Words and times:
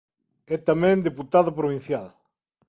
É 0.55 0.57
tamén 0.69 1.05
deputada 1.07 1.55
provincial. 1.59 2.07